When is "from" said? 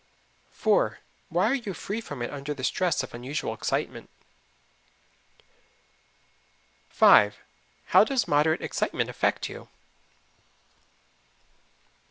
2.01-2.23